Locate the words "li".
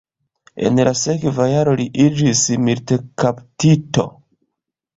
1.81-1.85